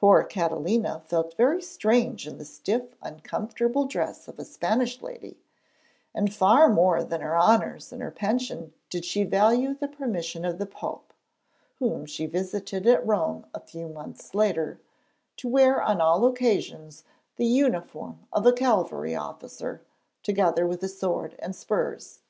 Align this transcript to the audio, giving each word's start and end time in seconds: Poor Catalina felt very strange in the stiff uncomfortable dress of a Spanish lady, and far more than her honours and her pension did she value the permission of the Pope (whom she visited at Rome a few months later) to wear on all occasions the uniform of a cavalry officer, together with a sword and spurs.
Poor 0.00 0.24
Catalina 0.24 1.02
felt 1.08 1.36
very 1.36 1.60
strange 1.60 2.26
in 2.26 2.38
the 2.38 2.44
stiff 2.46 2.94
uncomfortable 3.02 3.84
dress 3.84 4.26
of 4.26 4.38
a 4.38 4.44
Spanish 4.46 5.02
lady, 5.02 5.42
and 6.14 6.32
far 6.32 6.70
more 6.70 7.04
than 7.04 7.20
her 7.20 7.38
honours 7.38 7.92
and 7.92 8.00
her 8.00 8.10
pension 8.10 8.72
did 8.88 9.04
she 9.04 9.24
value 9.24 9.74
the 9.74 9.86
permission 9.86 10.46
of 10.46 10.56
the 10.56 10.64
Pope 10.64 11.12
(whom 11.80 12.06
she 12.06 12.24
visited 12.24 12.86
at 12.86 13.06
Rome 13.06 13.44
a 13.52 13.60
few 13.60 13.88
months 13.90 14.34
later) 14.34 14.80
to 15.36 15.50
wear 15.50 15.82
on 15.82 16.00
all 16.00 16.24
occasions 16.24 17.04
the 17.36 17.44
uniform 17.44 18.20
of 18.32 18.46
a 18.46 18.54
cavalry 18.54 19.14
officer, 19.14 19.82
together 20.22 20.66
with 20.66 20.82
a 20.82 20.88
sword 20.88 21.36
and 21.40 21.54
spurs. 21.54 22.20